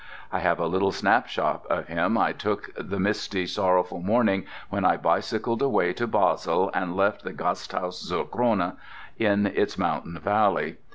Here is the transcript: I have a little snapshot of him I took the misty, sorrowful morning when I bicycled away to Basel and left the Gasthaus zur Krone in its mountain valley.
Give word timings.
I 0.31 0.39
have 0.39 0.57
a 0.59 0.65
little 0.65 0.91
snapshot 0.91 1.63
of 1.67 1.85
him 1.87 2.17
I 2.17 2.33
took 2.33 2.71
the 2.75 2.99
misty, 2.99 3.45
sorrowful 3.45 3.99
morning 4.01 4.45
when 4.71 4.83
I 4.83 4.97
bicycled 4.97 5.61
away 5.61 5.93
to 5.93 6.07
Basel 6.07 6.71
and 6.73 6.97
left 6.97 7.23
the 7.23 7.33
Gasthaus 7.33 8.01
zur 8.01 8.23
Krone 8.23 8.77
in 9.19 9.45
its 9.45 9.77
mountain 9.77 10.17
valley. 10.17 10.77